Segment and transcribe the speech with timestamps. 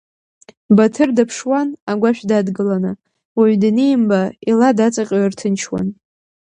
[0.75, 2.91] Баҭыр дыԥшуан, агәашә дадгыланы,
[3.37, 5.87] уаҩ данимба, ила даҵаҟьо ирҭынчуан.